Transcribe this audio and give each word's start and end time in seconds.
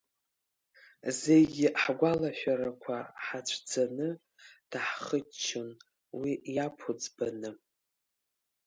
Зегь 1.19 1.59
ҳгәалашәарақәа 1.81 2.97
ҳацәӡаны, 3.25 4.09
даҳхыччон 4.71 5.69
Уи, 6.19 6.31
иаԥу 6.55 6.93
ӡбаны… 7.01 7.51